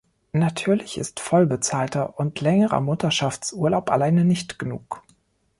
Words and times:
Natürlich 0.33 0.97
ist 0.97 1.19
voll 1.19 1.45
bezahlter 1.45 2.17
und 2.19 2.41
längerer 2.41 2.81
Mutterschaftsurlaub 2.81 3.91
alleine 3.91 4.25
nicht 4.25 4.57
genug. 4.57 5.03